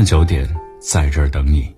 [0.00, 0.48] 晚九点，
[0.80, 1.70] 在这儿等你。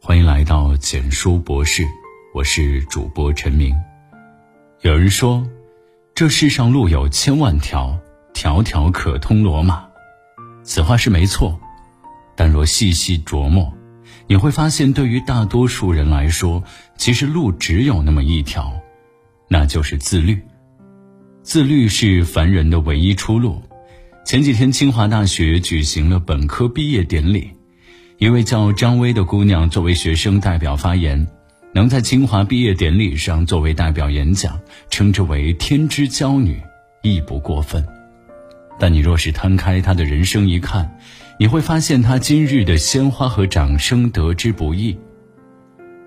[0.00, 1.84] 欢迎来到简书博士，
[2.32, 3.74] 我是主播陈明。
[4.82, 5.44] 有人说，
[6.14, 7.98] 这世上路有千万条，
[8.32, 9.84] 条条可通罗马。
[10.62, 11.58] 此话是没错，
[12.36, 13.74] 但若细细琢磨，
[14.28, 16.62] 你会发现，对于大多数人来说，
[16.96, 18.72] 其实路只有那么一条，
[19.48, 20.40] 那就是自律。
[21.42, 23.60] 自律是凡人的唯一出路。
[24.24, 27.50] 前几天，清华大学举行了本科毕业典礼，
[28.24, 31.26] 一位叫张薇的姑娘作为学生代表发言，
[31.74, 36.58] 能在清华毕业典礼上作为代表演讲，称之为天之骄女，
[37.02, 37.86] 亦不过分。
[38.78, 40.98] 但你若是摊开她的人生一看，
[41.38, 44.98] 你会发现她今日的鲜花和掌声得之不易。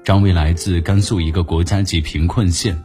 [0.03, 2.83] 张薇来自甘肃一个国家级贫困县。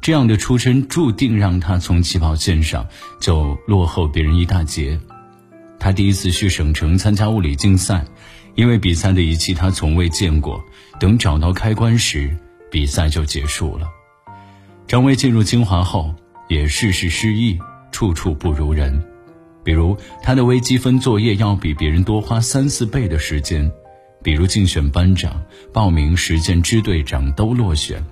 [0.00, 2.86] 这样的出身注定让她从起跑线上
[3.20, 4.98] 就落后别人一大截。
[5.78, 8.06] 她第一次去省城参加物理竞赛，
[8.54, 10.62] 因为比赛的仪器他从未见过，
[10.98, 12.36] 等找到开关时，
[12.70, 13.88] 比赛就结束了。
[14.86, 16.14] 张薇进入清华后，
[16.48, 17.58] 也事事失意，
[17.92, 19.02] 处处不如人。
[19.62, 23.70] 比如他的微积分作业要比别人多花三四倍的时间，
[24.22, 28.04] 比如竞选班长、报名实践支队长都落选，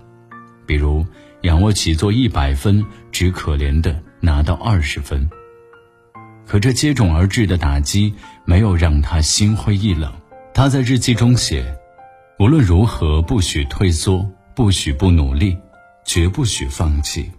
[0.66, 1.04] 比如。
[1.42, 5.30] 仰卧起坐一百分，只可怜的拿到二十分。
[6.44, 8.12] 可这接踵而至的打击
[8.44, 10.12] 没有让他心灰意冷。
[10.58, 11.72] 他在日记中写
[12.40, 15.56] ：“无论如何，不许退缩，不许不努力，
[16.04, 17.30] 绝不许放弃。”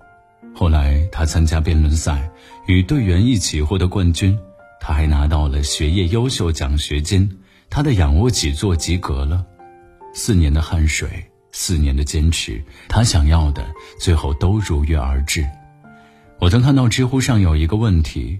[0.56, 2.32] 后来他参加辩论赛，
[2.66, 4.40] 与队员一起获得冠军。
[4.80, 7.30] 他还拿到了学业优秀奖学金。
[7.70, 9.46] 他的仰卧起坐及格了。
[10.14, 11.10] 四年的汗水。
[11.52, 15.46] 四年的坚持，他想要的最后都如约而至。
[16.40, 18.40] 我曾看到知乎上有一个问题：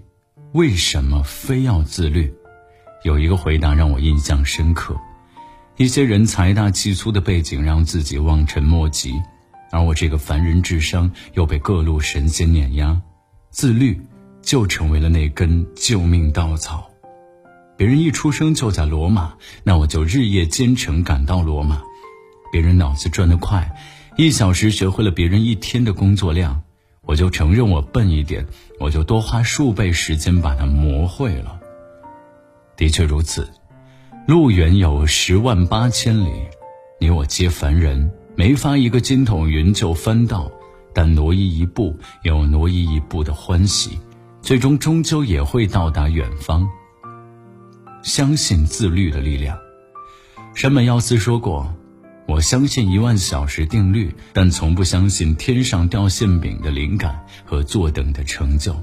[0.52, 2.32] 为什么非要自律？
[3.02, 4.94] 有一个回答让我印象深刻：
[5.76, 9.14] 一些人财大气粗的背景让自己望尘莫及，
[9.70, 13.00] 而我这个凡人智商又被各路神仙碾压，
[13.50, 13.98] 自律
[14.42, 16.90] 就成为了那根救命稻草。
[17.78, 19.32] 别人一出生就在罗马，
[19.64, 21.80] 那我就日夜兼程赶到罗马。
[22.52, 23.74] 别人脑子转得快，
[24.16, 26.62] 一小时学会了别人一天的工作量，
[27.02, 28.46] 我就承认我笨一点，
[28.78, 31.59] 我就多花数倍时间把它磨会了。
[32.80, 33.46] 的确如此，
[34.26, 36.32] 路远有十万八千里，
[36.98, 40.50] 你我皆凡人，没发一个筋斗云就翻到，
[40.94, 43.98] 但挪移一步有挪移一步的欢喜，
[44.40, 46.66] 最终终究也会到达远方。
[48.02, 49.58] 相信自律的力量，
[50.54, 51.70] 山本耀司说过。
[52.26, 58.74] 我相信一万小时定律，但从不相信天上掉馅饼的灵感和坐等的成就。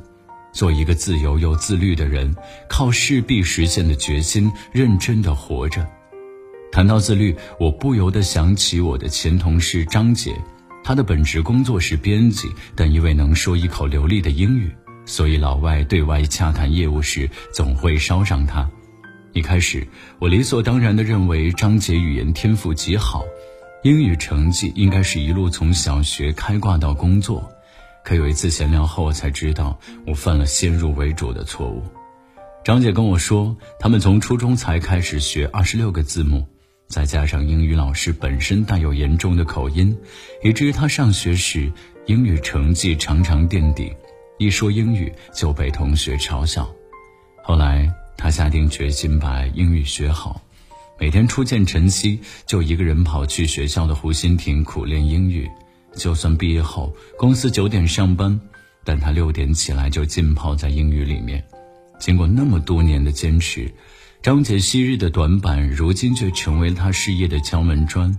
[0.58, 2.36] 做一个自由又自律的人，
[2.68, 5.88] 靠势必实现的决心，认真的活着。
[6.72, 10.34] 谈到自律，我不由得想起我的前同事张姐，
[10.84, 14.72] 她的本职工作是编辑，但因为能说一口流利的英语，
[15.06, 18.68] 所以老外对外洽谈业务时总会捎上她。
[19.34, 23.24] 一开始，我理所当然地认为张杰语言天赋极好，
[23.84, 27.48] 英语成绩应该是一路从小学开挂到工作。
[28.08, 31.84] 可有一次闲聊后，我才知道我犯了先入为主的错误。
[32.64, 36.48] 张姐跟我说，他们从初中才开始学二十六个字母，
[36.88, 39.94] 再加上英语老师本身带有严重的口音，
[40.42, 41.70] 以至于他上学时
[42.06, 43.92] 英语成绩常常垫底，
[44.38, 46.66] 一说英语就被同学嘲笑。
[47.44, 47.94] 后来。
[48.20, 50.42] 他下定决心把英语学好，
[51.00, 55.48] 每天初见晨曦就一个人跑去学校的湖心亭苦练英语。
[55.98, 58.40] 就算毕业后公司九点上班，
[58.86, 61.44] 但他六点起来就浸泡在英语里面。
[62.00, 63.70] 经过那么多年的坚持，
[64.22, 68.18] 张姐昔日的短板，如今却成为他事业的敲门砖。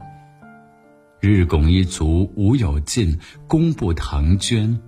[1.21, 4.78] 日拱一卒无有尽，功不唐捐，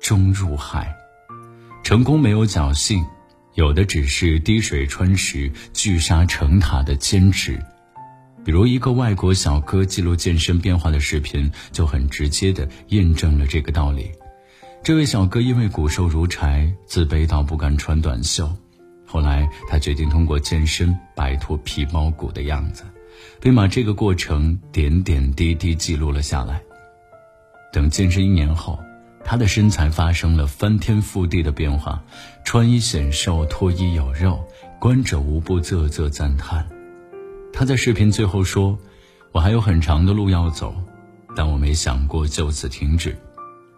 [0.00, 0.94] 终入海。
[1.82, 3.04] 成功没有侥幸。
[3.54, 7.60] 有的只是滴水穿石、聚沙成塔的坚持，
[8.44, 14.10] 比如一个外国小哥记录健身变化的视频，就很直接的印证了这个道理。
[14.82, 18.50] 这位小哥因为骨瘦如柴，自卑到不敢穿短袖，
[19.06, 22.84] 后来他决定通过健身摆脱皮包骨的样子，
[23.40, 26.62] 并把这个过程点点滴滴记录了下来。
[27.72, 28.78] 等健身一年后。
[29.22, 32.02] 他的身材发生了翻天覆地的变化，
[32.42, 34.42] 穿衣显瘦，脱衣有肉，
[34.80, 36.66] 观者无不啧啧赞叹。
[37.52, 38.78] 他在视频最后说
[39.32, 40.74] ：“我还有很长的路要走，
[41.36, 43.16] 但我没想过就此停止。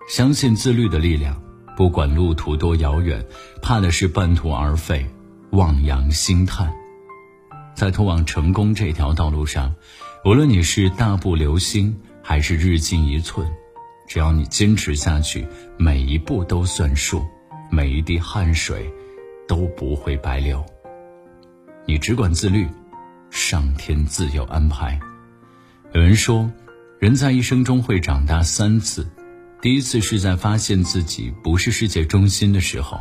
[0.09, 1.41] 相信自律的力量，
[1.77, 3.25] 不管路途多遥远，
[3.61, 5.07] 怕的是半途而废，
[5.51, 6.73] 望洋兴叹。
[7.75, 9.75] 在通往成功这条道路上，
[10.25, 13.47] 无论你是大步流星还是日进一寸，
[14.07, 15.47] 只要你坚持下去，
[15.79, 17.25] 每一步都算数，
[17.71, 18.93] 每一滴汗水
[19.49, 20.65] 都不会白流。
[21.87, 22.69] 你只管自律，
[23.33, 25.01] 上天自有安排。
[25.95, 26.53] 有人说，
[27.01, 29.11] 人在一生中会长大三次，
[29.63, 33.01] 第一次是在发现自己不是世界中心的时候。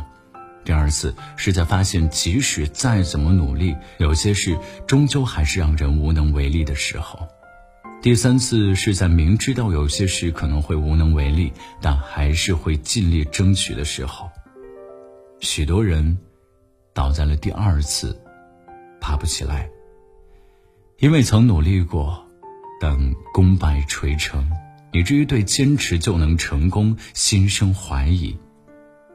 [0.64, 7.18] 第二次是在发现，即使再怎么努力，有些事终究还是让人无能为力的时候；
[8.00, 11.52] 第三次是在明知道有些事可能会无能为力，
[11.82, 14.30] 但还是会尽力争取的时候。
[15.40, 16.16] 许多人
[16.94, 18.18] 倒在了第二次，
[18.98, 19.68] 爬不起来，
[20.98, 22.26] 因为曾努力过，
[22.80, 24.50] 但功败垂成，
[24.92, 28.36] 以至于对坚持就能成功心生怀疑。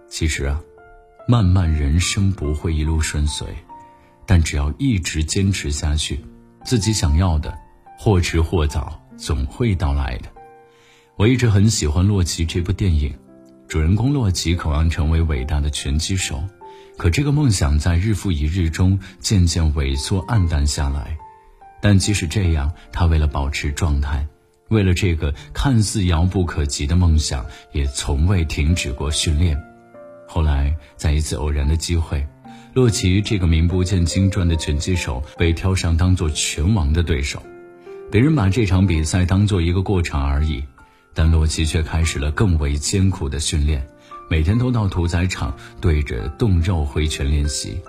[0.10, 0.62] 其实啊。
[1.30, 3.46] 漫漫人生不会一路顺遂，
[4.26, 6.24] 但只要一直坚持下去，
[6.64, 7.54] 自己想要的，
[8.00, 10.30] 或迟或早总会到来的。
[11.18, 13.14] 我一直很喜欢《洛奇》这部电影，
[13.68, 16.42] 主人公洛奇渴望成为伟大的拳击手，
[16.96, 21.18] 可这个梦想在日复一日中渐渐萎缩暗淡下来。
[21.82, 24.26] 但即使这样，他为了保持状态，
[24.70, 29.62] 为了这个看似遥不可及的梦想，也从未停止过训练。
[30.28, 32.28] 后来，在一次偶然的机会，
[32.74, 37.42] 洛奇这个名不见经传的拳击手被挑上当做拳王的对手。
[38.12, 40.64] 别人把这场比赛当做一个过场而已，
[41.14, 43.86] 但洛奇却开始了更为艰苦的训练，
[44.30, 47.80] 每天都到屠宰场对着冻肉挥拳练习。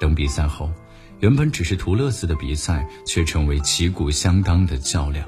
[0.00, 0.70] 等比赛后，
[1.20, 5.26] 原本只是图乐子的比赛，却成为旗鼓相当的较量。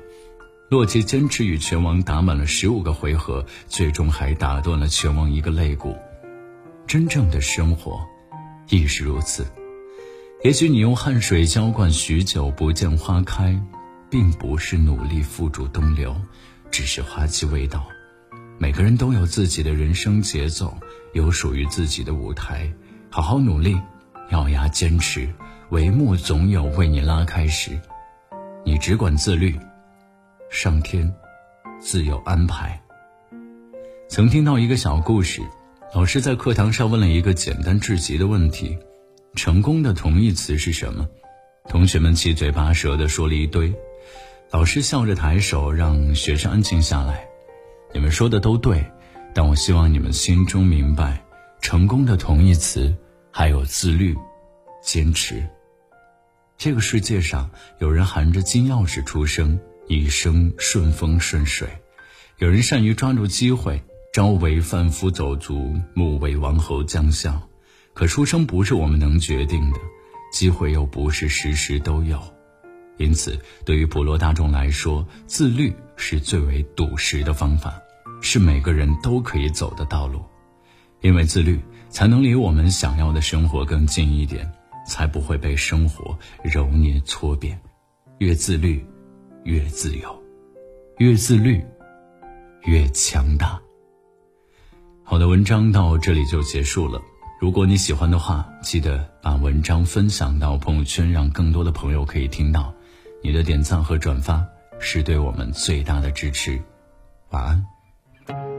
[0.68, 5.96] 洛奇坚持与拳王打满了十五个回合，最终还打断了拳王一个肋骨。
[6.86, 8.00] 真正的生活，
[8.68, 9.46] 亦是如此。
[10.44, 13.58] 也许你用汗水浇灌许久不见花开，
[14.10, 16.14] 并不是努力付诸东流，
[16.70, 17.86] 只是花期未到。
[18.58, 20.76] 每个人都有自己的人生节奏，
[21.12, 22.70] 有属于自己的舞台。
[23.08, 23.80] 好好努力，
[24.30, 25.28] 咬牙坚持，
[25.70, 27.78] 帷幕总有为你拉开时。
[28.64, 29.58] 你只管自律，
[30.48, 31.12] 上天
[31.80, 32.80] 自有安排。
[34.08, 35.42] 曾听到一个小故事。
[35.94, 38.76] 老师在课堂上问了一个简单至极的问题
[39.34, 41.08] ：“成功的同义词是什么？”
[41.68, 43.72] 同学们七嘴八舌地说了一堆。
[44.50, 47.26] 老师笑着抬手让学生安静下来
[47.92, 48.84] ：“你们说的都对，
[49.34, 51.20] 但我希望你们心中明白，
[51.60, 52.94] 成功的同义词
[53.32, 54.14] 还有自律、
[54.82, 55.44] 坚持。
[56.58, 59.58] 这个世界上有人含着金钥匙出生，
[59.88, 61.68] 一生顺风顺水；
[62.38, 63.82] 有人善于抓住机会。”
[64.16, 67.38] 朝为贩夫走卒，暮为王侯将相。
[67.92, 69.78] 可出生不是我们能决定的，
[70.32, 72.18] 机会又不是时时都有。
[72.96, 77.74] 因此，对于普罗大众来说，自律是最为笃实的方法，
[78.22, 80.24] 是每个人都可以走的道路。
[81.02, 81.60] 因为自律，
[81.90, 84.50] 才能离我们想要的生活更近一点，
[84.86, 87.58] 才不会被生活揉捏搓扁。
[88.18, 88.82] 越自律，
[89.44, 90.08] 越自由；
[90.96, 91.62] 越自律，
[92.62, 93.60] 越强大。
[95.02, 97.00] 好的文章到这里就结束了。
[97.38, 102.72] 如果你喜欢的话，记得把文章分享到朋友圈，让更多的朋友可以听到。
[103.22, 104.46] 你的点赞和转发
[104.78, 106.58] 是对我们最大的支持。
[107.28, 108.55] 晚安。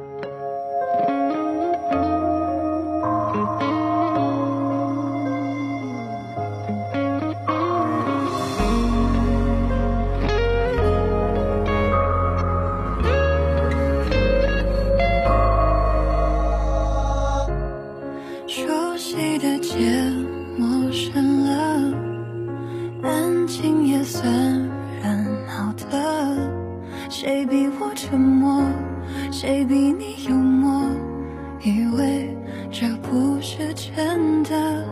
[31.68, 32.34] 以为
[32.72, 34.86] 这不是真的，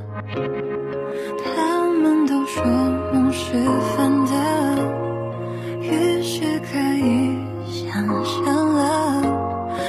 [1.41, 2.65] 他们都说
[3.13, 3.53] 梦是
[3.95, 4.33] 反的，
[5.79, 9.23] 于是可以想象了，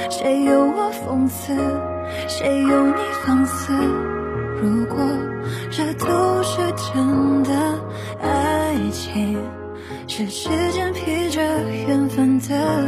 [0.09, 1.53] 谁有我讽刺，
[2.29, 3.73] 谁有你放肆，
[4.61, 4.95] 如果
[5.69, 7.51] 这都是真的
[8.21, 9.37] 爱情，
[10.07, 11.41] 是时间披着
[11.85, 12.86] 缘分的。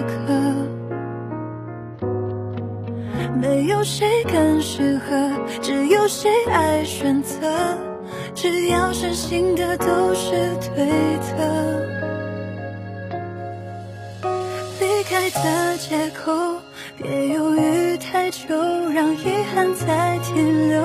[3.63, 7.77] 有谁更适合，只有谁爱选择。
[8.35, 10.31] 只要是新的，都是
[10.75, 10.87] 对
[11.37, 11.87] 的。
[14.79, 16.33] 离开的借口。
[17.01, 18.47] 别犹豫太久，
[18.93, 19.23] 让遗
[19.53, 20.81] 憾再停留。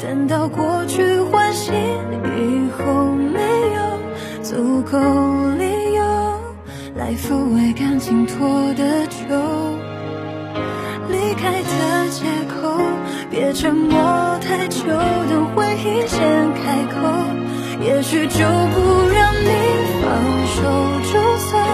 [0.00, 3.40] 等到过去唤醒以后，没
[3.76, 4.98] 有足够
[5.56, 6.02] 理由
[6.96, 9.93] 来抚慰感情拖得久。
[13.54, 13.96] 沉默
[14.40, 16.20] 太久，等回忆先
[16.54, 16.96] 开口，
[17.80, 19.48] 也许就不让你
[20.02, 20.10] 放
[20.48, 20.56] 手。
[21.12, 21.64] 就算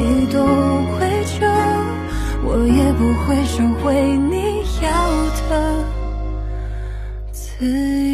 [0.00, 0.42] 你多
[0.98, 1.46] 愧疚，
[2.44, 4.90] 我也不会收回你要
[5.48, 5.50] 的
[7.30, 8.11] 自由。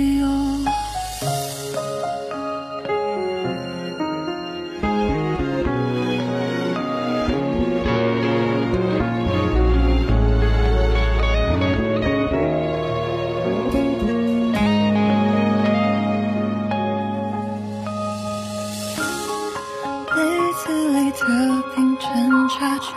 [22.08, 22.88] 挣扎着，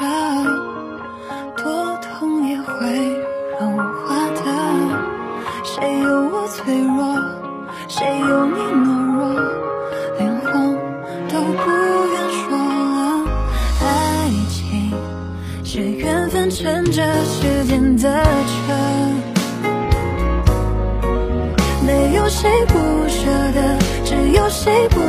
[1.57, 2.71] 多痛也会
[3.59, 4.39] 融化的。
[5.65, 7.19] 谁有我脆弱，
[7.89, 9.19] 谁有你懦弱，
[10.17, 10.49] 连谎
[11.27, 11.61] 都不
[12.13, 12.99] 愿说了。
[13.81, 13.85] 爱
[14.49, 14.93] 情
[15.65, 18.57] 是缘分乘着时间的车，
[21.85, 22.73] 没有谁不
[23.09, 25.01] 舍得，只有谁不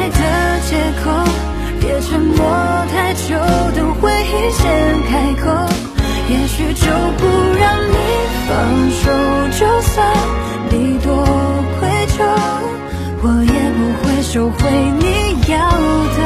[0.00, 0.16] 爱的
[0.70, 0.70] 借
[1.04, 1.10] 口，
[1.78, 2.38] 别沉默
[2.90, 3.36] 太久，
[3.76, 4.64] 等回忆先
[5.10, 5.44] 开口。
[6.30, 6.86] 也许就
[7.18, 7.26] 不
[7.58, 7.96] 让你
[8.48, 8.50] 放
[8.90, 9.02] 手，
[9.58, 9.92] 就算
[10.70, 11.12] 你多
[11.78, 12.18] 愧疚，
[13.22, 14.58] 我也不会收回
[15.00, 15.04] 你
[15.52, 15.58] 要
[16.16, 16.18] 的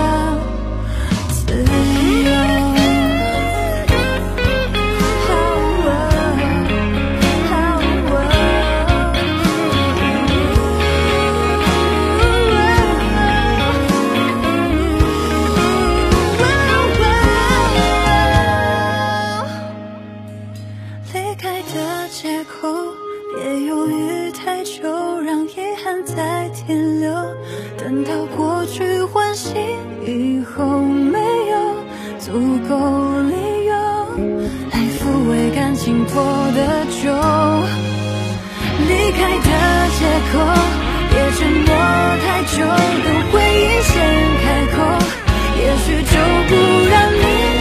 [36.11, 36.17] 我
[36.55, 37.03] 的酒。
[38.89, 39.51] 离开的
[39.97, 40.33] 借口，
[41.11, 41.71] 别沉默
[42.25, 42.57] 太久，
[43.05, 43.93] 等回忆先
[44.43, 44.45] 开
[44.75, 44.77] 口，
[45.59, 46.13] 也许就
[46.49, 46.53] 不
[46.91, 47.54] 让你。